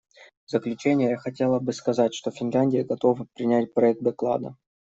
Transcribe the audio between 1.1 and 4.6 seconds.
я хотела бы сказать, что Финляндия готова принять проект доклада.